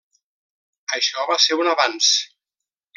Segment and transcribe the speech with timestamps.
[0.97, 2.13] Això va ser un avanç.